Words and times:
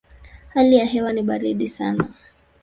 Hali 0.53 0.75
ya 0.75 0.85
hewa 0.85 1.13
ni 1.13 1.21
baridi 1.23 1.67
sana. 1.67 2.07